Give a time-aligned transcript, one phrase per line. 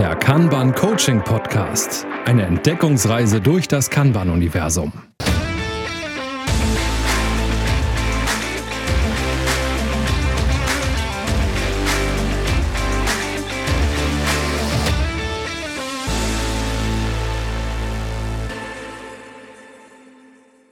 [0.00, 2.06] Der Kanban Coaching Podcast.
[2.24, 4.94] Eine Entdeckungsreise durch das Kanban-Universum.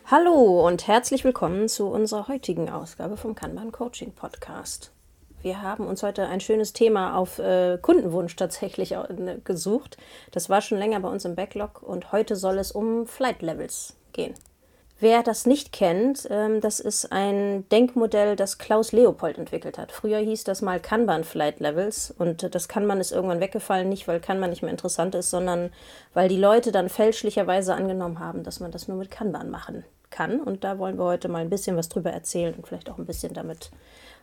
[0.07, 4.91] Hallo und herzlich willkommen zu unserer heutigen Ausgabe vom Kanban Coaching Podcast.
[5.41, 9.05] Wir haben uns heute ein schönes Thema auf äh, Kundenwunsch tatsächlich äh,
[9.45, 9.97] gesucht.
[10.33, 13.95] Das war schon länger bei uns im Backlog und heute soll es um Flight Levels
[14.13, 14.35] gehen.
[15.01, 19.93] Wer das nicht kennt, ähm, das ist ein Denkmodell, das Klaus Leopold entwickelt hat.
[19.93, 24.19] Früher hieß das mal Kanban Flight Levels und das Kanban ist irgendwann weggefallen, nicht weil
[24.19, 25.71] Kanban nicht mehr interessant ist, sondern
[26.15, 30.41] weil die Leute dann fälschlicherweise angenommen haben, dass man das nur mit Kanban machen kann.
[30.41, 33.07] Und da wollen wir heute mal ein bisschen was drüber erzählen und vielleicht auch ein
[33.07, 33.71] bisschen damit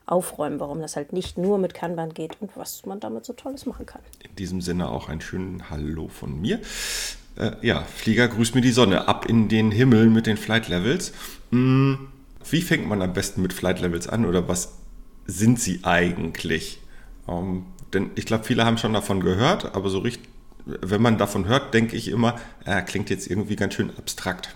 [0.06, 3.66] aufräumen, warum das halt nicht nur mit Kanban geht und was man damit so Tolles
[3.66, 4.02] machen kann.
[4.28, 6.60] In diesem Sinne auch einen schönen Hallo von mir.
[7.38, 11.12] Äh, ja, Flieger grüßt mir die Sonne ab in den Himmel mit den Flight Levels.
[11.52, 12.08] Hm,
[12.50, 14.74] wie fängt man am besten mit Flight Levels an oder was
[15.26, 16.80] sind sie eigentlich?
[17.28, 20.30] Ähm, denn ich glaube, viele haben schon davon gehört, aber so richtig,
[20.66, 24.56] wenn man davon hört, denke ich immer, äh, klingt jetzt irgendwie ganz schön abstrakt.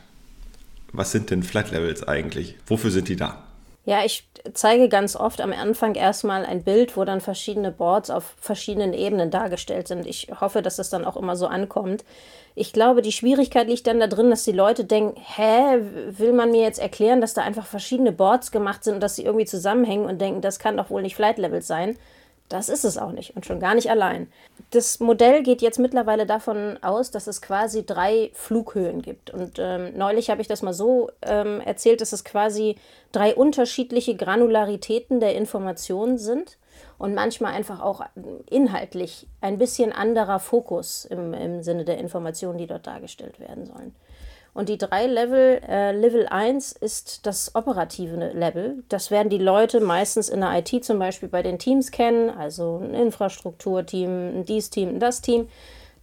[0.91, 2.55] Was sind denn Flight Levels eigentlich?
[2.65, 3.43] Wofür sind die da?
[3.89, 8.35] Ja, ich zeige ganz oft am Anfang erstmal ein Bild, wo dann verschiedene Boards auf
[8.39, 10.05] verschiedenen Ebenen dargestellt sind.
[10.05, 12.05] Ich hoffe, dass das dann auch immer so ankommt.
[12.53, 15.79] Ich glaube, die Schwierigkeit liegt dann da drin, dass die Leute denken, hä,
[16.11, 19.25] will man mir jetzt erklären, dass da einfach verschiedene Boards gemacht sind und dass sie
[19.25, 21.97] irgendwie zusammenhängen und denken, das kann doch wohl nicht Flight Levels sein.
[22.49, 24.27] Das ist es auch nicht und schon gar nicht allein.
[24.71, 29.29] Das Modell geht jetzt mittlerweile davon aus, dass es quasi drei Flughöhen gibt.
[29.29, 32.75] Und ähm, neulich habe ich das mal so ähm, erzählt, dass es quasi
[33.11, 36.57] drei unterschiedliche Granularitäten der Informationen sind
[36.97, 38.01] und manchmal einfach auch
[38.49, 43.95] inhaltlich ein bisschen anderer Fokus im, im Sinne der Informationen, die dort dargestellt werden sollen.
[44.59, 48.83] Und die drei Level, äh, Level 1 ist das operative Level.
[48.89, 52.81] Das werden die Leute meistens in der IT zum Beispiel bei den Teams kennen, also
[52.83, 55.47] ein Infrastrukturteam, ein dies Team, ein das Team.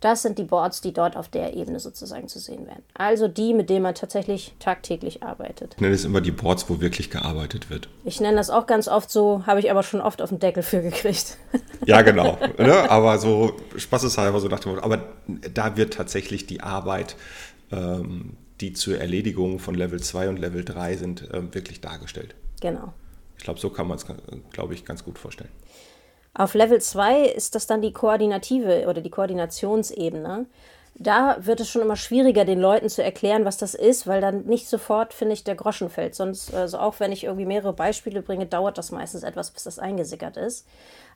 [0.01, 2.83] Das sind die Boards, die dort auf der Ebene sozusagen zu sehen werden.
[2.95, 5.75] Also die, mit denen man tatsächlich tagtäglich arbeitet.
[5.75, 7.91] Ich nenne es immer die Boards, wo wirklich gearbeitet wird.
[8.05, 10.63] Ich nenne das auch ganz oft so, habe ich aber schon oft auf den Deckel
[10.63, 11.37] für gekriegt.
[11.85, 12.39] Ja, genau.
[12.57, 12.91] ne?
[12.91, 14.83] Aber so spaßeshalber so nach dem Motto.
[14.83, 15.05] Aber
[15.53, 17.17] da wird tatsächlich die Arbeit
[17.71, 22.35] ähm, die zur Erledigung von Level 2 und Level 3 sind, äh, wirklich dargestellt.
[22.61, 22.93] Genau.
[23.37, 24.07] Ich glaube, so kann man es,
[24.53, 25.51] glaube ich, ganz gut vorstellen.
[26.35, 30.47] Auf Level 2 ist das dann die koordinative oder die Koordinationsebene.
[30.99, 34.47] Da wird es schon immer schwieriger, den Leuten zu erklären, was das ist, weil dann
[34.47, 36.15] nicht sofort, finde ich, der Groschen fällt.
[36.15, 39.79] Sonst, also auch wenn ich irgendwie mehrere Beispiele bringe, dauert das meistens etwas, bis das
[39.79, 40.67] eingesickert ist.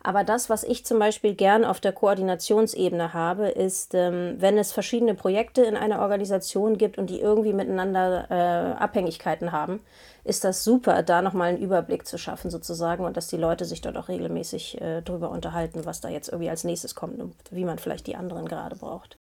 [0.03, 4.71] Aber das, was ich zum Beispiel gern auf der Koordinationsebene habe, ist, ähm, wenn es
[4.71, 9.81] verschiedene Projekte in einer Organisation gibt und die irgendwie miteinander äh, Abhängigkeiten haben,
[10.25, 13.81] ist das super, da nochmal einen Überblick zu schaffen sozusagen und dass die Leute sich
[13.81, 17.65] dort auch regelmäßig äh, drüber unterhalten, was da jetzt irgendwie als nächstes kommt und wie
[17.65, 19.17] man vielleicht die anderen gerade braucht.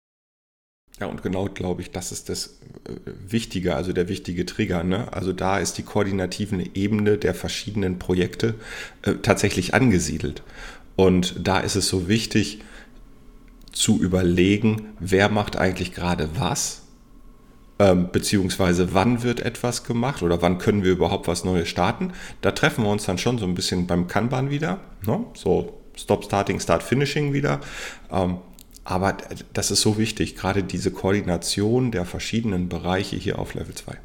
[1.00, 2.92] Ja, und genau, glaube ich, das ist das äh,
[3.28, 4.84] Wichtige, also der wichtige Trigger.
[4.84, 5.12] Ne?
[5.12, 8.54] Also da ist die koordinativen Ebene der verschiedenen Projekte
[9.02, 10.42] äh, tatsächlich angesiedelt.
[10.96, 12.60] Und da ist es so wichtig
[13.72, 16.82] zu überlegen, wer macht eigentlich gerade was,
[17.80, 22.12] ähm, beziehungsweise wann wird etwas gemacht oder wann können wir überhaupt was Neues starten.
[22.40, 25.24] Da treffen wir uns dann schon so ein bisschen beim Kanban wieder, ne?
[25.34, 27.60] so Stop Starting, Start Finishing wieder.
[28.10, 28.38] Ähm,
[28.84, 29.16] aber
[29.52, 33.96] das ist so wichtig, gerade diese Koordination der verschiedenen Bereiche hier auf Level 2.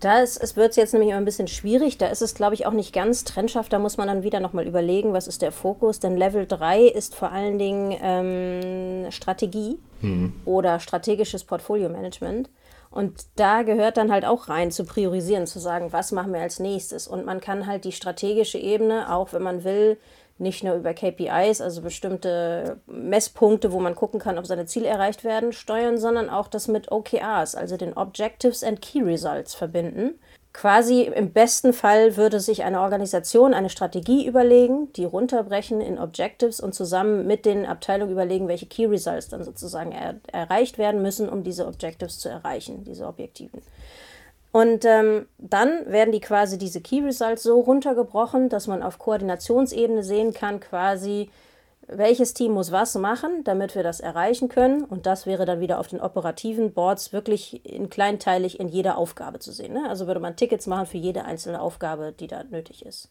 [0.00, 1.98] Da wird es jetzt nämlich immer ein bisschen schwierig.
[1.98, 3.68] Da ist es, glaube ich, auch nicht ganz trennscharf.
[3.68, 6.00] Da muss man dann wieder nochmal überlegen, was ist der Fokus.
[6.00, 10.32] Denn Level 3 ist vor allen Dingen ähm, Strategie hm.
[10.46, 12.48] oder strategisches Portfolio-Management.
[12.90, 16.58] Und da gehört dann halt auch rein zu priorisieren, zu sagen, was machen wir als
[16.58, 17.06] nächstes.
[17.06, 19.98] Und man kann halt die strategische Ebene, auch wenn man will,
[20.40, 25.22] nicht nur über KPIs, also bestimmte Messpunkte, wo man gucken kann, ob seine Ziele erreicht
[25.22, 30.18] werden, steuern, sondern auch das mit OKRs, also den Objectives and Key Results verbinden.
[30.52, 36.58] Quasi im besten Fall würde sich eine Organisation eine Strategie überlegen, die runterbrechen in Objectives
[36.58, 41.28] und zusammen mit den Abteilungen überlegen, welche Key Results dann sozusagen er erreicht werden müssen,
[41.28, 43.62] um diese Objectives zu erreichen, diese Objektiven.
[44.52, 50.02] Und ähm, dann werden die quasi diese Key Results so runtergebrochen, dass man auf Koordinationsebene
[50.02, 51.30] sehen kann, quasi,
[51.86, 54.84] welches Team muss was machen, damit wir das erreichen können.
[54.84, 59.38] Und das wäre dann wieder auf den operativen Boards wirklich in kleinteilig in jeder Aufgabe
[59.38, 59.72] zu sehen.
[59.72, 59.88] Ne?
[59.88, 63.08] Also würde man Tickets machen für jede einzelne Aufgabe, die da nötig ist.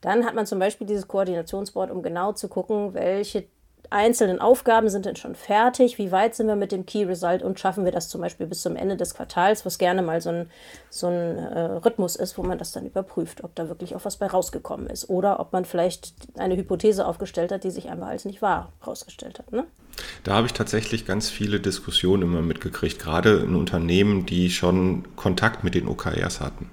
[0.00, 3.44] Dann hat man zum Beispiel dieses Koordinationsboard, um genau zu gucken, welche
[3.92, 5.98] einzelnen Aufgaben sind denn schon fertig?
[5.98, 8.62] Wie weit sind wir mit dem Key Result und schaffen wir das zum Beispiel bis
[8.62, 10.50] zum Ende des Quartals, was gerne mal so ein,
[10.90, 14.16] so ein äh, Rhythmus ist, wo man das dann überprüft, ob da wirklich auch was
[14.16, 18.24] bei rausgekommen ist oder ob man vielleicht eine Hypothese aufgestellt hat, die sich einfach als
[18.24, 19.52] nicht wahr herausgestellt hat.
[19.52, 19.64] Ne?
[20.24, 25.64] Da habe ich tatsächlich ganz viele Diskussionen immer mitgekriegt, gerade in Unternehmen, die schon Kontakt
[25.64, 26.70] mit den OKRs hatten.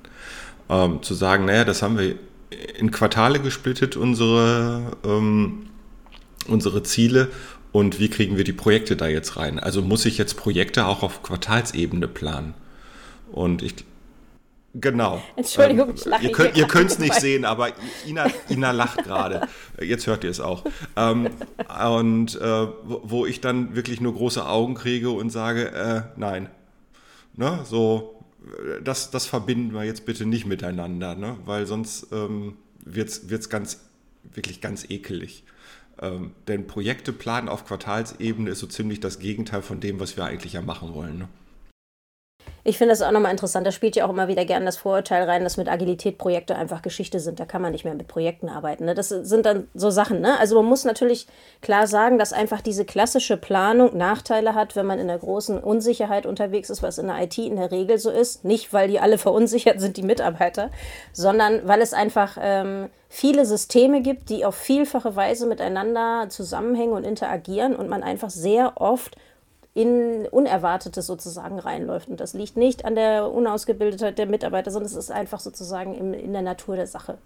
[0.69, 2.15] Ähm, zu sagen, naja, das haben wir
[2.77, 5.67] in Quartale gesplittet, unsere, ähm,
[6.47, 7.29] unsere Ziele
[7.71, 9.59] und wie kriegen wir die Projekte da jetzt rein?
[9.59, 12.53] Also muss ich jetzt Projekte auch auf Quartalsebene planen?
[13.31, 13.75] Und ich,
[14.75, 15.21] Genau.
[15.35, 16.27] Entschuldigung, ich lache.
[16.27, 17.69] Ihr ihr könnt es nicht sehen, aber
[18.07, 19.47] Ina, Ina lacht gerade.
[19.81, 20.63] Jetzt hört ihr es auch.
[20.95, 21.29] Ähm,
[21.83, 26.49] und äh, wo ich dann wirklich nur große Augen kriege und sage, äh, nein.
[27.35, 27.61] Ne?
[27.65, 28.23] So,
[28.83, 31.37] das, das verbinden wir jetzt bitte nicht miteinander, ne?
[31.45, 33.79] weil sonst ähm, wird es ganz,
[34.23, 35.43] wirklich ganz ekelig.
[36.01, 40.25] Ähm, denn Projekte planen auf Quartalsebene ist so ziemlich das Gegenteil von dem, was wir
[40.25, 41.17] eigentlich ja machen wollen.
[41.19, 41.27] Ne?
[42.63, 43.65] Ich finde das auch nochmal interessant.
[43.65, 46.81] Da spielt ja auch immer wieder gerne das Vorurteil rein, dass mit Agilität Projekte einfach
[46.81, 47.39] Geschichte sind.
[47.39, 48.85] Da kann man nicht mehr mit Projekten arbeiten.
[48.85, 48.95] Ne?
[48.95, 50.21] Das sind dann so Sachen.
[50.21, 50.37] Ne?
[50.39, 51.27] Also man muss natürlich
[51.61, 56.25] klar sagen, dass einfach diese klassische Planung Nachteile hat, wenn man in der großen Unsicherheit
[56.25, 58.43] unterwegs ist, was in der IT in der Regel so ist.
[58.43, 60.69] Nicht, weil die alle verunsichert sind, die Mitarbeiter,
[61.13, 67.03] sondern weil es einfach ähm, viele Systeme gibt, die auf vielfache Weise miteinander zusammenhängen und
[67.03, 69.15] interagieren und man einfach sehr oft
[69.75, 72.09] in Unerwartetes sozusagen reinläuft.
[72.09, 76.13] Und das liegt nicht an der Unausgebildetheit der Mitarbeiter, sondern es ist einfach sozusagen in,
[76.13, 77.19] in der Natur der Sache.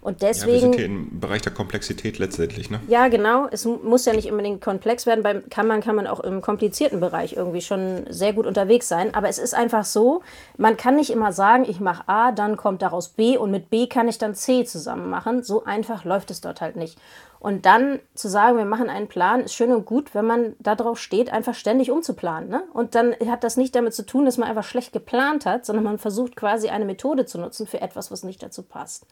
[0.00, 0.48] Und deswegen.
[0.48, 2.80] Ja, wir sind hier im Bereich der Komplexität letztendlich, ne?
[2.86, 3.48] Ja, genau.
[3.50, 5.24] Es muss ja nicht unbedingt komplex werden.
[5.24, 9.12] Beim kann man, kann man auch im komplizierten Bereich irgendwie schon sehr gut unterwegs sein.
[9.14, 10.22] Aber es ist einfach so,
[10.56, 13.88] man kann nicht immer sagen, ich mache A, dann kommt daraus B und mit B
[13.88, 15.42] kann ich dann C zusammen machen.
[15.42, 16.96] So einfach läuft es dort halt nicht.
[17.40, 20.98] Und dann zu sagen, wir machen einen Plan, ist schön und gut, wenn man darauf
[20.98, 22.48] steht, einfach ständig umzuplanen.
[22.48, 22.64] Ne?
[22.72, 25.84] Und dann hat das nicht damit zu tun, dass man einfach schlecht geplant hat, sondern
[25.84, 29.06] man versucht quasi eine Methode zu nutzen für etwas, was nicht dazu passt.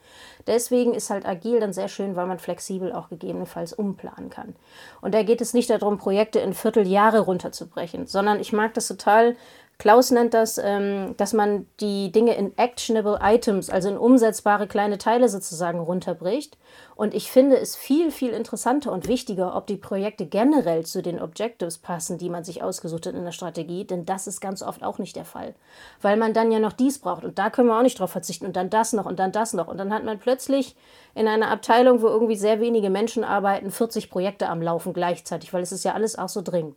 [0.47, 4.57] Deswegen ist halt agil dann sehr schön, weil man flexibel auch gegebenenfalls umplanen kann.
[5.01, 9.37] Und da geht es nicht darum, Projekte in Vierteljahre runterzubrechen, sondern ich mag das total,
[9.79, 14.97] Klaus nennt das, ähm, dass man die Dinge in actionable Items, also in umsetzbare kleine
[14.97, 16.57] Teile sozusagen runterbricht.
[16.95, 21.21] Und ich finde es viel, viel interessanter und wichtiger, ob die Projekte generell zu den
[21.21, 24.83] Objectives passen, die man sich ausgesucht hat in der Strategie, denn das ist ganz oft
[24.83, 25.55] auch nicht der Fall.
[26.01, 28.47] Weil man dann ja noch dies braucht und da können wir auch nicht drauf verzichten
[28.47, 29.69] und dann das noch und dann das noch.
[29.69, 30.75] Und dann hat man plötzlich
[31.15, 35.63] in einer Abteilung, wo irgendwie sehr wenige Menschen arbeiten, 40 Projekte am Laufen gleichzeitig, weil
[35.63, 36.77] es ist ja alles auch so dringend.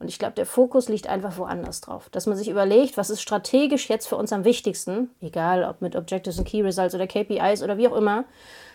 [0.00, 2.08] Und ich glaube, der Fokus liegt einfach woanders drauf.
[2.10, 5.94] Dass man sich überlegt, was ist strategisch jetzt für uns am wichtigsten, egal ob mit
[5.94, 8.24] Objectives und Key Results oder KPIs oder wie auch immer,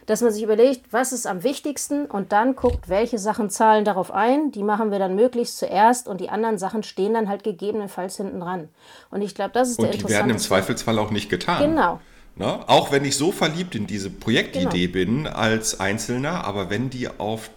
[0.06, 4.12] dass man sich überlegt, was ist am wichtigsten und dann guckt, welche Sachen zahlen darauf
[4.12, 4.52] ein.
[4.52, 8.40] Die machen wir dann möglichst zuerst und die anderen Sachen stehen dann halt gegebenenfalls hinten
[8.40, 8.70] dran.
[9.10, 10.06] Und ich glaube, das ist und der interessante.
[10.06, 11.72] Und die werden im Zweifelsfall auch nicht getan.
[11.72, 12.00] Genau.
[12.36, 12.60] Ne?
[12.68, 14.94] Auch wenn ich so verliebt in diese Projektidee genau.
[14.94, 17.50] bin als Einzelner, aber wenn die auf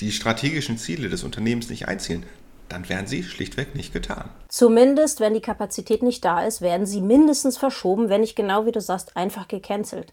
[0.00, 2.24] die strategischen Ziele des Unternehmens nicht einzielen,
[2.68, 4.30] dann werden sie schlichtweg nicht getan.
[4.48, 8.72] Zumindest, wenn die Kapazität nicht da ist, werden sie mindestens verschoben, wenn nicht genau wie
[8.72, 10.12] du sagst, einfach gecancelt.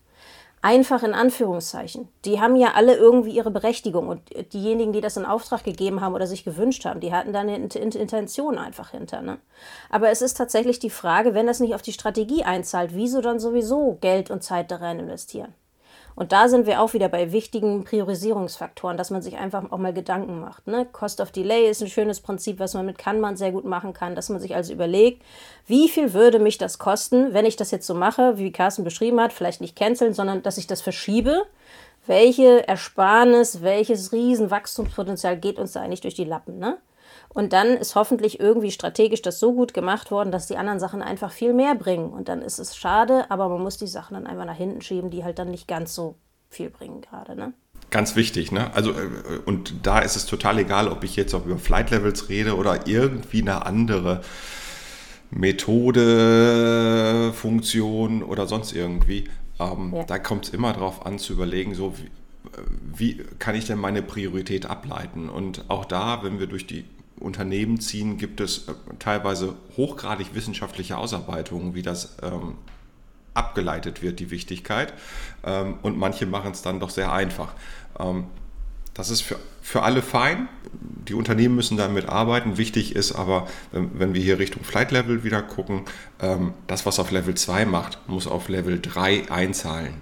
[0.63, 2.07] Einfach in Anführungszeichen.
[2.23, 4.21] Die haben ja alle irgendwie ihre Berechtigung und
[4.53, 7.55] diejenigen, die das in Auftrag gegeben haben oder sich gewünscht haben, die hatten da eine
[7.55, 9.23] Intention einfach hinter.
[9.23, 9.39] Ne?
[9.89, 13.39] Aber es ist tatsächlich die Frage, wenn das nicht auf die Strategie einzahlt, wieso dann
[13.39, 15.51] sowieso Geld und Zeit da rein investieren?
[16.15, 19.93] Und da sind wir auch wieder bei wichtigen Priorisierungsfaktoren, dass man sich einfach auch mal
[19.93, 20.67] Gedanken macht.
[20.67, 20.85] Ne?
[20.91, 24.15] Cost of Delay ist ein schönes Prinzip, was man mit Kanban sehr gut machen kann,
[24.15, 25.23] dass man sich also überlegt,
[25.67, 29.19] wie viel würde mich das kosten, wenn ich das jetzt so mache, wie Carsten beschrieben
[29.19, 31.43] hat, vielleicht nicht canceln, sondern dass ich das verschiebe.
[32.07, 36.57] Welche Ersparnis, welches Riesenwachstumspotenzial geht uns da eigentlich durch die Lappen?
[36.57, 36.77] Ne?
[37.33, 41.01] Und dann ist hoffentlich irgendwie strategisch das so gut gemacht worden, dass die anderen Sachen
[41.01, 42.11] einfach viel mehr bringen.
[42.11, 45.09] Und dann ist es schade, aber man muss die Sachen dann einfach nach hinten schieben,
[45.09, 46.15] die halt dann nicht ganz so
[46.49, 47.35] viel bringen gerade.
[47.35, 47.53] Ne?
[47.89, 48.73] Ganz wichtig, ne?
[48.73, 52.27] Also, äh, und da ist es total egal, ob ich jetzt auch über Flight Levels
[52.27, 54.21] rede oder irgendwie eine andere
[55.29, 59.29] Methode, Funktion oder sonst irgendwie.
[59.59, 60.03] Ähm, ja.
[60.03, 62.09] Da kommt es immer darauf an zu überlegen, so wie,
[62.93, 65.29] wie kann ich denn meine Priorität ableiten?
[65.29, 66.83] Und auch da, wenn wir durch die
[67.19, 72.55] Unternehmen ziehen, gibt es äh, teilweise hochgradig wissenschaftliche Ausarbeitungen, wie das ähm,
[73.33, 74.93] abgeleitet wird, die Wichtigkeit.
[75.43, 77.53] Ähm, und manche machen es dann doch sehr einfach.
[77.99, 78.25] Ähm,
[78.93, 80.49] das ist für, für alle fein.
[81.07, 82.57] Die Unternehmen müssen damit arbeiten.
[82.57, 85.83] Wichtig ist aber, wenn, wir hier Richtung Flight Level wieder gucken,
[86.19, 90.01] ähm, das, was auf Level 2 macht, muss auf Level 3 einzahlen.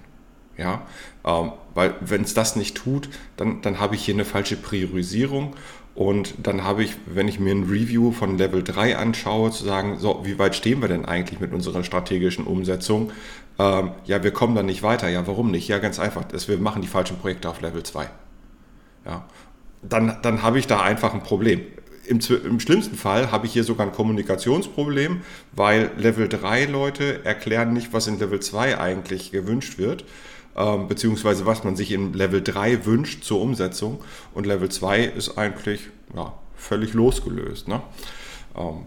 [0.58, 0.82] Ja?
[1.24, 5.56] Ähm, weil wenn es das nicht tut, dann, dann habe ich hier eine falsche Priorisierung
[6.00, 10.00] und dann habe ich, wenn ich mir ein Review von Level 3 anschaue, zu sagen,
[10.00, 13.12] so, wie weit stehen wir denn eigentlich mit unserer strategischen Umsetzung?
[13.60, 15.10] Ähm, ja, wir kommen dann nicht weiter.
[15.10, 15.68] Ja, warum nicht?
[15.68, 18.10] Ja, ganz einfach, dass wir machen die falschen Projekte auf Level 2.
[19.06, 19.25] Ja,
[19.82, 21.63] dann, dann habe ich da einfach ein Problem.
[22.08, 25.20] Im, Im, schlimmsten Fall habe ich hier sogar ein Kommunikationsproblem,
[25.51, 30.06] weil Level 3 Leute erklären nicht, was in Level 2 eigentlich gewünscht wird,
[30.56, 34.01] ähm, beziehungsweise was man sich in Level 3 wünscht zur Umsetzung.
[34.34, 37.68] Und Level 2 ist eigentlich ja, völlig losgelöst.
[37.68, 37.82] Ne?
[38.58, 38.86] Ähm,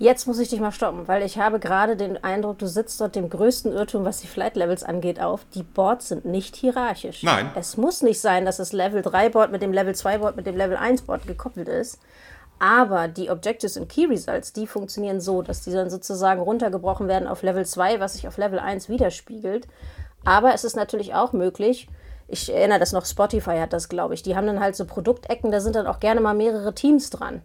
[0.00, 3.16] Jetzt muss ich dich mal stoppen, weil ich habe gerade den Eindruck, du sitzt dort
[3.16, 5.44] dem größten Irrtum, was die Flight Levels angeht, auf.
[5.54, 7.24] Die Boards sind nicht hierarchisch.
[7.24, 7.50] Nein.
[7.56, 10.46] Es muss nicht sein, dass das Level 3 Board mit dem Level 2 Board mit
[10.46, 11.98] dem Level 1 Board gekoppelt ist.
[12.60, 17.26] Aber die Objectives und Key Results, die funktionieren so, dass die dann sozusagen runtergebrochen werden
[17.26, 19.66] auf Level 2, was sich auf Level 1 widerspiegelt.
[20.24, 21.88] Aber es ist natürlich auch möglich,
[22.28, 24.22] ich erinnere das noch, Spotify hat das, glaube ich.
[24.22, 27.42] Die haben dann halt so Produktecken, da sind dann auch gerne mal mehrere Teams dran.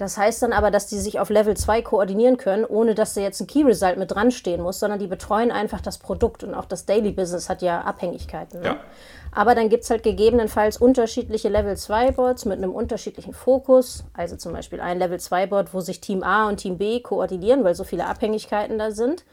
[0.00, 3.20] Das heißt dann aber, dass die sich auf Level 2 koordinieren können, ohne dass da
[3.20, 6.54] jetzt ein Key Result mit dran stehen muss, sondern die betreuen einfach das Produkt und
[6.54, 8.60] auch das Daily Business hat ja Abhängigkeiten.
[8.60, 8.66] Ne?
[8.66, 8.76] Ja.
[9.32, 14.04] Aber dann gibt es halt gegebenenfalls unterschiedliche Level 2 Boards mit einem unterschiedlichen Fokus.
[14.14, 17.62] Also zum Beispiel ein Level 2 Board, wo sich Team A und Team B koordinieren,
[17.62, 19.24] weil so viele Abhängigkeiten da sind.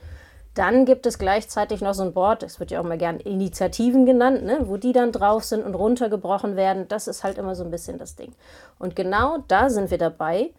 [0.57, 4.07] Dann gibt es gleichzeitig noch so ein Board, das wird ja auch mal gern Initiativen
[4.07, 6.87] genannt, ne, wo die dann drauf sind und runtergebrochen werden.
[6.87, 8.33] Das ist halt immer so ein bisschen das Ding.
[8.79, 10.49] Und genau da sind wir dabei.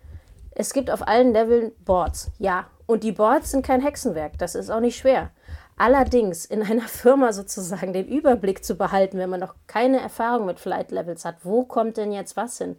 [0.52, 2.67] Es gibt auf allen Leveln Boards, ja.
[2.87, 5.31] Und die Boards sind kein Hexenwerk, das ist auch nicht schwer.
[5.76, 10.61] Allerdings in einer Firma sozusagen den Überblick zu behalten, wenn man noch keine Erfahrung mit
[10.61, 12.76] Flight Levels hat, wo kommt denn jetzt was hin?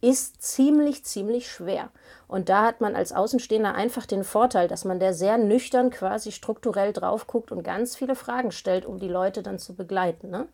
[0.00, 1.90] Ist ziemlich, ziemlich schwer.
[2.28, 6.30] Und da hat man als Außenstehender einfach den Vorteil, dass man da sehr nüchtern quasi
[6.30, 10.30] strukturell drauf guckt und ganz viele Fragen stellt, um die Leute dann zu begleiten.
[10.30, 10.46] Ne?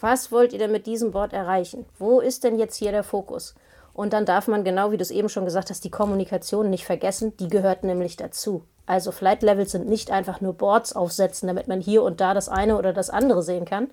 [0.00, 1.84] Was wollt ihr denn mit diesem Board erreichen?
[1.98, 3.54] Wo ist denn jetzt hier der Fokus?
[3.92, 6.84] Und dann darf man, genau wie du es eben schon gesagt hast, die Kommunikation nicht
[6.84, 8.62] vergessen, die gehört nämlich dazu.
[8.84, 12.48] Also Flight Levels sind nicht einfach nur Boards aufsetzen, damit man hier und da das
[12.48, 13.90] eine oder das andere sehen kann,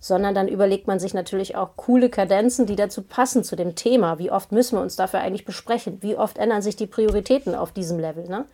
[0.00, 4.18] sondern dann überlegt man sich natürlich auch coole Kadenzen, die dazu passen zu dem Thema.
[4.18, 5.98] Wie oft müssen wir uns dafür eigentlich besprechen?
[6.00, 8.28] Wie oft ändern sich die Prioritäten auf diesem Level?
[8.28, 8.44] Ne?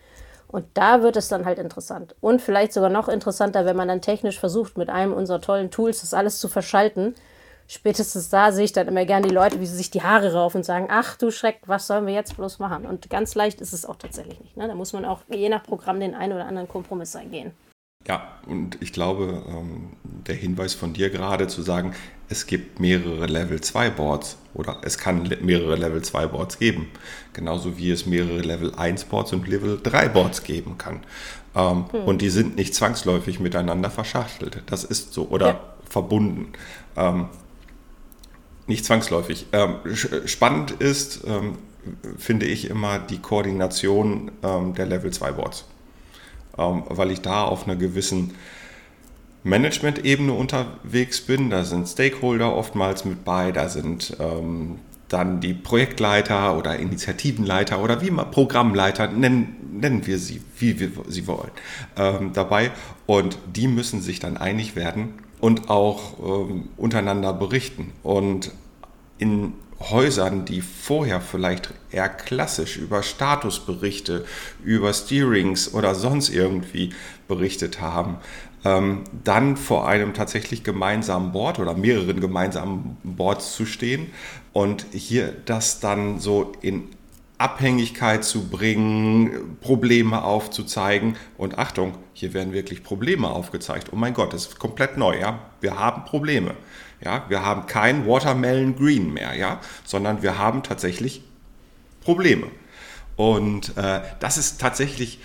[0.49, 2.15] Und da wird es dann halt interessant.
[2.21, 6.01] Und vielleicht sogar noch interessanter, wenn man dann technisch versucht, mit einem unserer tollen Tools
[6.01, 7.15] das alles zu verschalten.
[7.67, 10.59] Spätestens da sehe ich dann immer gerne die Leute, wie sie sich die Haare raufen
[10.59, 12.87] und sagen, ach du Schreck, was sollen wir jetzt bloß machen?
[12.87, 14.57] Und ganz leicht ist es auch tatsächlich nicht.
[14.57, 14.69] Ne?
[14.69, 17.53] Da muss man auch je nach Programm den einen oder anderen Kompromiss eingehen.
[18.07, 21.95] Ja, und ich glaube, ähm, der Hinweis von dir gerade zu sagen,
[22.29, 26.89] es gibt mehrere Level 2 Boards oder es kann mehrere Level 2 Boards geben,
[27.33, 31.01] genauso wie es mehrere Level 1 Boards und Level 3 Boards geben kann.
[31.55, 32.05] Ähm, hm.
[32.05, 34.63] Und die sind nicht zwangsläufig miteinander verschachtelt.
[34.67, 35.61] Das ist so oder ja.
[35.89, 36.53] verbunden.
[36.97, 37.29] Ähm,
[38.67, 39.45] nicht zwangsläufig.
[40.25, 41.21] spannend ist,
[42.17, 45.67] finde ich immer die Koordination der Level 2 Boards.
[46.59, 48.35] Ähm, weil ich da auf einer gewissen
[49.45, 51.51] Management-Ebene unterwegs bin.
[51.51, 58.01] Da sind Stakeholder oftmals mit bei, da sind ähm, dann die Projektleiter oder Initiativenleiter oder
[58.01, 61.51] wie immer Programmleiter, nennen, nennen wir sie, wie wir sie wollen,
[61.97, 62.71] ähm, dabei.
[63.07, 67.93] Und die müssen sich dann einig werden und auch ähm, untereinander berichten.
[68.03, 68.51] Und
[69.19, 74.25] in Häusern, die vorher vielleicht eher klassisch über Statusberichte,
[74.63, 76.91] über Steerings oder sonst irgendwie
[77.29, 78.19] berichtet haben,
[78.65, 84.11] ähm, dann vor einem tatsächlich gemeinsamen Board oder mehreren gemeinsamen Boards zu stehen
[84.53, 86.89] und hier das dann so in
[87.39, 91.17] Abhängigkeit zu bringen, Probleme aufzuzeigen.
[91.37, 93.89] Und Achtung, hier werden wirklich Probleme aufgezeigt.
[93.93, 95.19] Oh mein Gott, das ist komplett neu.
[95.19, 95.41] Ja?
[95.61, 96.55] Wir haben Probleme.
[97.03, 97.25] Ja?
[97.29, 99.61] Wir haben kein Watermelon Green mehr, ja?
[99.85, 101.23] sondern wir haben tatsächlich
[102.01, 102.47] Probleme.
[103.17, 105.21] Und äh, das ist tatsächlich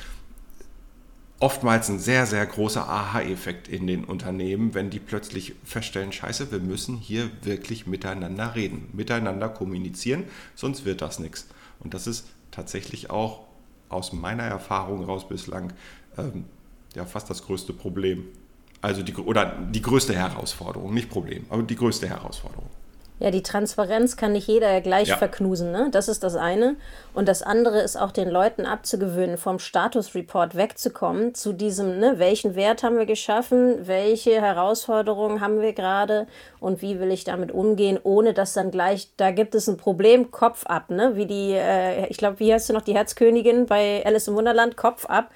[1.39, 6.60] oftmals ein sehr, sehr großer Aha-Effekt in den Unternehmen, wenn die plötzlich feststellen, scheiße, wir
[6.60, 10.25] müssen hier wirklich miteinander reden, miteinander kommunizieren,
[10.56, 11.48] sonst wird das nichts.
[11.79, 13.41] Und das ist tatsächlich auch
[13.89, 15.74] aus meiner Erfahrung raus bislang
[16.17, 16.45] ähm,
[16.95, 18.25] ja fast das größte Problem.
[18.81, 22.69] Also die, oder die größte Herausforderung, nicht Problem, aber die größte Herausforderung.
[23.20, 25.18] Ja, die Transparenz kann nicht jeder gleich ja.
[25.18, 25.90] verknusen, ne?
[25.92, 26.78] Das ist das eine.
[27.14, 32.56] Und das andere ist auch den Leuten abzugewöhnen, vom Statusreport wegzukommen zu diesem, ne, welchen
[32.56, 36.28] Wert haben wir geschaffen, welche Herausforderungen haben wir gerade
[36.62, 40.32] und wie will ich damit umgehen, ohne dass dann gleich, da gibt es ein Problem,
[40.32, 41.18] Kopf ab, ne?
[41.18, 44.78] Wie die, äh, ich glaube, wie heißt du noch, die Herzkönigin bei Alice im Wunderland,
[44.78, 45.30] Kopf ab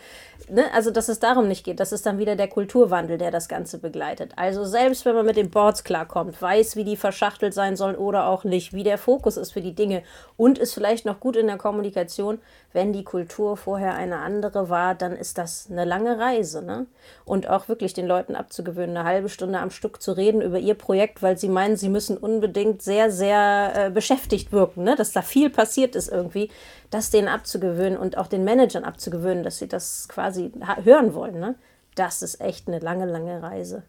[0.50, 3.47] ne, also dass es darum nicht geht, das ist dann wieder der Kulturwandel, der das
[3.47, 4.31] Ganze begleitet.
[4.35, 8.27] Also selbst wenn man mit den Boards klarkommt, weiß, wie die verschachtelt sein sollen oder
[8.27, 10.03] auch nicht, wie der Fokus ist für die Dinge
[10.38, 12.39] und ist vielleicht noch gut in der Kommunikation,
[12.73, 16.63] wenn die Kultur vorher eine andere war, dann ist das eine lange Reise.
[16.63, 16.88] Ne?
[17.23, 20.73] Und auch wirklich den Leuten abzugewöhnen, eine halbe Stunde am Stück zu reden über ihr
[20.73, 24.95] Projekt, weil sie meinen, sie müssen unbedingt sehr, sehr äh, beschäftigt wirken, ne?
[24.95, 26.50] dass da viel passiert ist irgendwie,
[26.93, 30.51] das denen abzugewöhnen und auch den Managern abzugewöhnen, dass sie das quasi
[30.83, 31.39] hören wollen.
[31.39, 31.55] Ne?
[31.95, 33.83] Das ist echt eine lange, lange Reise.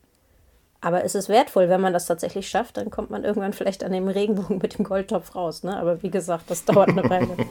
[0.81, 3.93] Aber es ist wertvoll, wenn man das tatsächlich schafft, dann kommt man irgendwann vielleicht an
[3.93, 5.63] dem Regenbogen mit dem Goldtopf raus.
[5.63, 5.77] Ne?
[5.77, 7.37] Aber wie gesagt, das dauert eine Weile.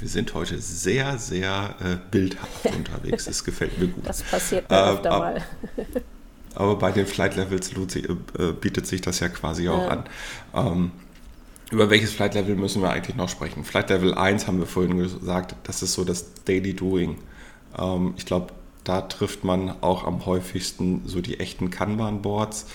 [0.00, 3.24] wir sind heute sehr, sehr äh, bildhaft unterwegs.
[3.24, 4.06] Das gefällt mir gut.
[4.06, 5.42] Das passiert mir äh, öfter ab, mal.
[6.54, 9.88] aber bei den Flight Levels äh, bietet sich das ja quasi auch ja.
[9.88, 10.04] an.
[10.54, 10.92] Ähm,
[11.70, 13.64] über welches Flight Level müssen wir eigentlich noch sprechen?
[13.64, 17.18] Flight Level 1 haben wir vorhin gesagt, das ist so das Daily Doing.
[17.76, 18.52] Ähm, ich glaube,
[18.84, 22.66] da trifft man auch am häufigsten so die echten Kanban-Boards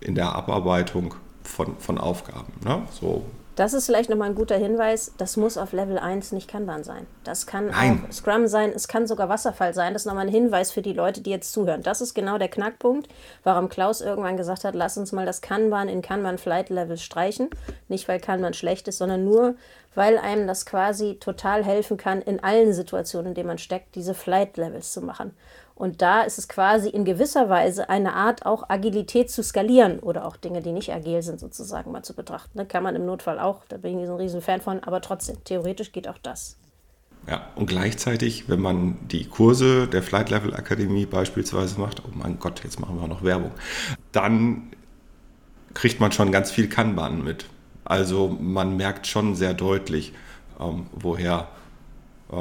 [0.00, 2.52] in der Abarbeitung von, von Aufgaben.
[2.62, 2.82] Ne?
[2.90, 3.24] So
[3.56, 5.12] das ist vielleicht nochmal ein guter Hinweis.
[5.16, 7.06] Das muss auf Level 1 nicht Kanban sein.
[7.22, 8.04] Das kann Nein.
[8.08, 8.72] auch Scrum sein.
[8.74, 9.92] Es kann sogar Wasserfall sein.
[9.92, 11.82] Das ist nochmal ein Hinweis für die Leute, die jetzt zuhören.
[11.82, 13.08] Das ist genau der Knackpunkt,
[13.44, 17.48] warum Klaus irgendwann gesagt hat, lass uns mal das Kanban in Kanban Flight Level streichen.
[17.88, 19.54] Nicht, weil Kanban schlecht ist, sondern nur,
[19.94, 24.14] weil einem das quasi total helfen kann, in allen Situationen, in denen man steckt, diese
[24.14, 25.32] Flight Levels zu machen.
[25.74, 30.24] Und da ist es quasi in gewisser Weise eine Art, auch Agilität zu skalieren oder
[30.24, 32.58] auch Dinge, die nicht agil sind, sozusagen mal zu betrachten.
[32.58, 32.66] Ne?
[32.66, 35.42] Kann man im Notfall auch, da bin ich so ein riesen Fan von, aber trotzdem,
[35.42, 36.58] theoretisch geht auch das.
[37.26, 42.38] Ja, und gleichzeitig, wenn man die Kurse der Flight Level Akademie beispielsweise macht, oh mein
[42.38, 43.50] Gott, jetzt machen wir auch noch Werbung,
[44.12, 44.70] dann
[45.72, 47.46] kriegt man schon ganz viel Kanban mit.
[47.84, 50.12] Also man merkt schon sehr deutlich,
[50.60, 51.48] ähm, woher
[52.32, 52.36] äh,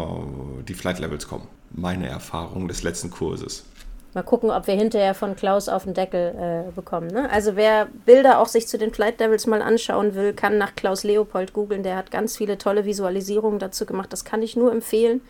[0.67, 3.65] die Flight Levels kommen meine Erfahrung des letzten Kurses.
[4.13, 7.07] Mal gucken, ob wir hinterher von Klaus auf den Deckel äh, bekommen.
[7.07, 7.27] Ne?
[7.31, 11.03] Also wer Bilder auch sich zu den Flight Devils mal anschauen will, kann nach Klaus
[11.03, 11.81] Leopold googeln.
[11.81, 14.13] Der hat ganz viele tolle Visualisierungen dazu gemacht.
[14.13, 15.21] Das kann ich nur empfehlen.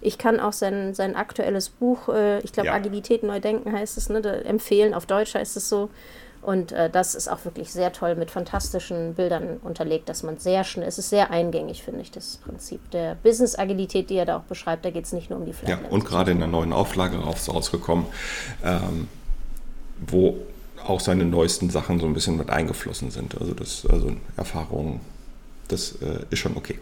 [0.00, 2.74] Ich kann auch sein, sein aktuelles Buch, äh, ich glaube ja.
[2.74, 4.94] Agilität neu denken heißt es, ne, empfehlen.
[4.94, 5.90] Auf Deutsch heißt es so.
[6.42, 10.64] Und äh, das ist auch wirklich sehr toll mit fantastischen Bildern unterlegt, dass man sehr
[10.64, 14.42] schnell, es ist sehr eingängig, finde ich, das Prinzip der Business-Agilität, die er da auch
[14.42, 14.84] beschreibt.
[14.84, 17.18] Da geht es nicht nur um die Flight Ja, und gerade in der neuen Auflage
[17.18, 18.06] rausgekommen,
[18.64, 19.08] ähm,
[20.06, 20.38] wo
[20.86, 23.38] auch seine neuesten Sachen so ein bisschen mit eingeflossen sind.
[23.38, 25.00] Also, das, also Erfahrungen,
[25.68, 26.78] das äh, ist schon okay.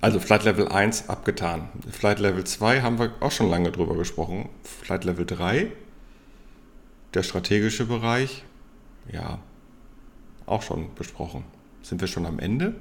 [0.00, 1.68] Also Flight Level 1 abgetan.
[1.90, 4.48] Flight Level 2 haben wir auch schon lange drüber gesprochen.
[4.62, 5.72] Flight Level 3,
[7.14, 8.44] der strategische Bereich,
[9.12, 9.38] ja,
[10.46, 11.44] auch schon besprochen.
[11.82, 12.74] Sind wir schon am Ende?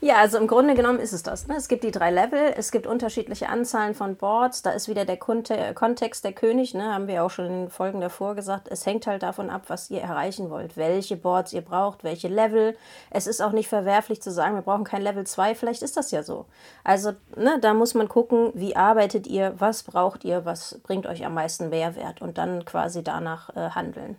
[0.00, 1.48] Ja, also im Grunde genommen ist es das.
[1.48, 1.56] Ne?
[1.56, 5.16] Es gibt die drei Level, es gibt unterschiedliche Anzahlen von Boards, da ist wieder der
[5.16, 6.94] Kontext der König, ne?
[6.94, 8.68] haben wir auch schon in den Folgen davor gesagt.
[8.70, 12.76] Es hängt halt davon ab, was ihr erreichen wollt, welche Boards ihr braucht, welche Level.
[13.10, 16.12] Es ist auch nicht verwerflich zu sagen, wir brauchen kein Level 2, vielleicht ist das
[16.12, 16.46] ja so.
[16.84, 21.26] Also ne, da muss man gucken, wie arbeitet ihr, was braucht ihr, was bringt euch
[21.26, 24.16] am meisten Mehrwert und dann quasi danach äh, handeln.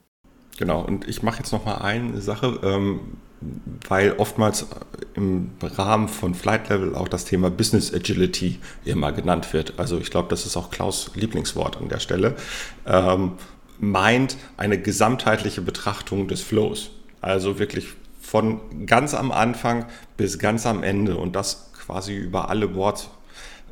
[0.59, 2.59] Genau, und ich mache jetzt noch mal eine Sache.
[2.61, 2.99] Ähm
[3.87, 4.67] weil oftmals
[5.15, 9.75] im Rahmen von Flight Level auch das Thema Business Agility immer genannt wird.
[9.77, 12.35] Also ich glaube, das ist auch Klaus Lieblingswort an der Stelle.
[12.85, 13.33] Ähm,
[13.79, 16.91] meint eine gesamtheitliche Betrachtung des Flows.
[17.21, 19.85] Also wirklich von ganz am Anfang
[20.17, 23.09] bis ganz am Ende und das quasi über alle Boards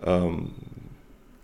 [0.06, 0.52] ähm,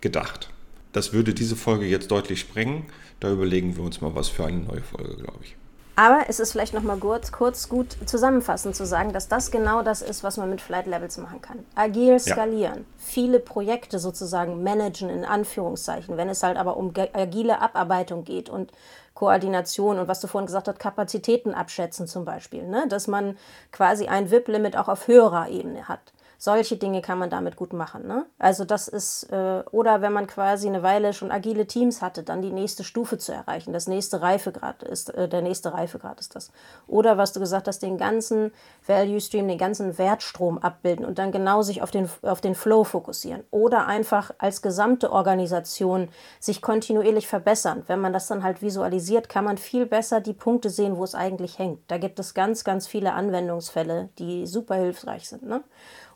[0.00, 0.48] gedacht.
[0.92, 2.86] Das würde diese Folge jetzt deutlich sprengen.
[3.24, 5.56] Da überlegen wir uns mal was für eine neue Folge, glaube ich.
[5.96, 9.82] Aber es ist vielleicht noch mal kurz, kurz gut zusammenfassend zu sagen, dass das genau
[9.82, 11.60] das ist, was man mit Flight Levels machen kann.
[11.74, 12.84] Agil skalieren, ja.
[12.98, 18.72] viele Projekte sozusagen managen in Anführungszeichen, wenn es halt aber um agile Abarbeitung geht und
[19.14, 22.84] Koordination und was du vorhin gesagt hast, Kapazitäten abschätzen zum Beispiel, ne?
[22.90, 23.38] dass man
[23.72, 26.12] quasi ein VIP-Limit auch auf höherer Ebene hat.
[26.38, 28.06] Solche Dinge kann man damit gut machen.
[28.06, 28.26] Ne?
[28.38, 32.42] Also das ist, äh, oder wenn man quasi eine Weile schon agile Teams hatte, dann
[32.42, 33.72] die nächste Stufe zu erreichen.
[33.72, 36.50] Das nächste Reifegrad ist, äh, der nächste Reifegrad ist das.
[36.86, 38.52] Oder was du gesagt hast, den ganzen
[38.86, 42.84] Value Stream, den ganzen Wertstrom abbilden und dann genau sich auf den, auf den Flow
[42.84, 43.44] fokussieren.
[43.50, 46.08] Oder einfach als gesamte Organisation
[46.40, 47.84] sich kontinuierlich verbessern.
[47.86, 51.14] Wenn man das dann halt visualisiert, kann man viel besser die Punkte sehen, wo es
[51.14, 51.80] eigentlich hängt.
[51.88, 55.44] Da gibt es ganz, ganz viele Anwendungsfälle, die super hilfreich sind.
[55.44, 55.62] Ne?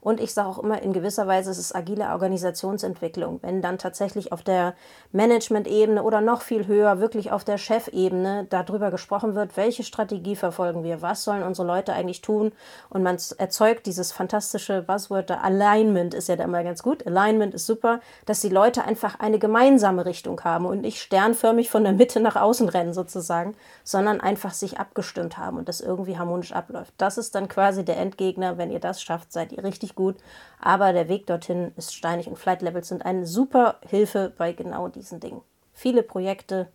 [0.01, 3.41] Und ich sage auch immer, in gewisser Weise ist es agile Organisationsentwicklung.
[3.43, 4.75] Wenn dann tatsächlich auf der
[5.13, 10.85] Management-Ebene oder noch viel höher, wirklich auf der Chefebene darüber gesprochen wird, welche Strategie verfolgen
[10.85, 12.53] wir, was sollen unsere Leute eigentlich tun.
[12.91, 17.07] Und man erzeugt dieses fantastische Buzzword, Alignment ist ja da immer ganz gut.
[17.07, 21.85] Alignment ist super, dass die Leute einfach eine gemeinsame Richtung haben und nicht sternförmig von
[21.85, 26.53] der Mitte nach außen rennen sozusagen, sondern einfach sich abgestimmt haben und das irgendwie harmonisch
[26.53, 26.93] abläuft.
[26.99, 28.59] Das ist dann quasi der Endgegner.
[28.59, 30.17] Wenn ihr das schafft, seid ihr richtig gut.
[30.61, 34.89] Aber der Weg dorthin ist steinig und Flight Levels sind eine super Hilfe bei genau
[34.89, 35.41] diesen Dingen.
[35.73, 36.69] Viele Projekte,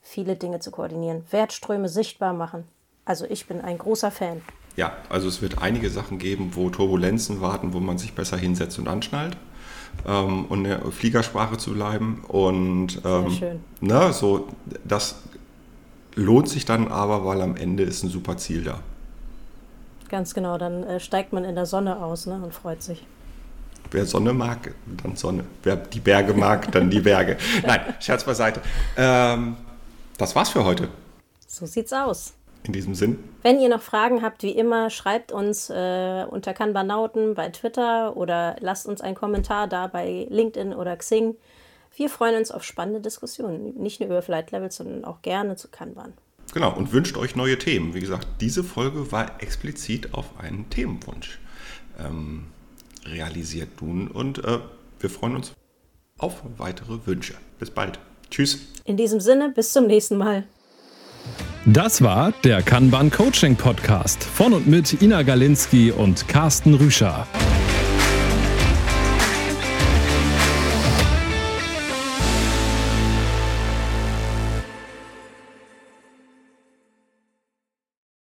[0.00, 2.64] viele Dinge zu koordinieren, Wertströme sichtbar machen.
[3.04, 4.42] Also ich bin ein großer Fan.
[4.76, 8.78] Ja, also es wird einige Sachen geben, wo Turbulenzen warten, wo man sich besser hinsetzt
[8.78, 9.36] und anschnallt.
[10.06, 12.24] Ähm, und in der Fliegersprache zu bleiben.
[12.28, 13.64] Und ähm, Sehr schön.
[13.80, 14.46] Ne, so,
[14.84, 15.22] das
[16.14, 18.80] lohnt sich dann aber, weil am Ende ist ein super Ziel da.
[20.08, 23.04] Ganz genau, dann äh, steigt man in der Sonne aus ne, und freut sich.
[23.90, 25.44] Wer Sonne mag, dann Sonne.
[25.62, 27.36] Wer die Berge mag, dann die Berge.
[27.66, 28.60] Nein, Scherz beiseite.
[28.96, 29.56] Ähm,
[30.18, 30.88] das war's für heute.
[31.46, 32.34] So sieht's aus.
[32.64, 33.18] In diesem Sinn.
[33.42, 38.56] Wenn ihr noch Fragen habt, wie immer, schreibt uns äh, unter Kanbanauten bei Twitter oder
[38.60, 41.36] lasst uns einen Kommentar da bei LinkedIn oder Xing.
[41.94, 45.68] Wir freuen uns auf spannende Diskussionen, nicht nur über Flight Levels, sondern auch gerne zu
[45.68, 46.12] Kanban.
[46.58, 47.94] Genau, und wünscht euch neue Themen.
[47.94, 51.38] Wie gesagt, diese Folge war explizit auf einen Themenwunsch
[52.00, 52.46] ähm,
[53.06, 54.58] realisiert nun und äh,
[54.98, 55.52] wir freuen uns
[56.18, 57.34] auf weitere Wünsche.
[57.60, 58.00] Bis bald.
[58.28, 58.58] Tschüss.
[58.84, 60.48] In diesem Sinne, bis zum nächsten Mal.
[61.64, 67.24] Das war der Kanban Coaching Podcast von und mit Ina Galinski und Carsten Rüscher.